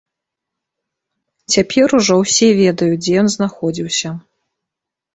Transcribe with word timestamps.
Цяпер 1.57 1.87
ужо 1.99 2.13
ўсе 2.23 2.49
ведаюць, 2.63 2.99
дзе 3.05 3.13
ён 3.25 3.33
знаходзіўся. 3.37 4.09